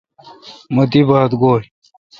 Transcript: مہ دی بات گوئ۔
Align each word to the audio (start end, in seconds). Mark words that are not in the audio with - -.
مہ 0.75 0.83
دی 0.91 1.01
بات 1.09 1.31
گوئ۔ 1.41 1.63